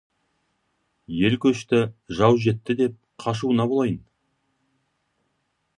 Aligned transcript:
Ел 1.29 1.35
көшті, 1.43 1.81
жау 2.21 2.41
жетті 2.47 2.77
деп, 2.81 2.99
қашуына 3.25 3.69
болайын. 3.75 4.05